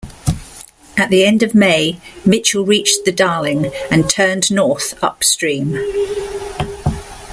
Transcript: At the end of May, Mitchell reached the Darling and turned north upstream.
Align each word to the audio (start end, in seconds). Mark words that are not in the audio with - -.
At 0.97 1.11
the 1.11 1.23
end 1.25 1.43
of 1.43 1.53
May, 1.53 1.99
Mitchell 2.25 2.65
reached 2.65 3.05
the 3.05 3.11
Darling 3.11 3.71
and 3.91 4.09
turned 4.09 4.49
north 4.51 4.95
upstream. 5.03 5.75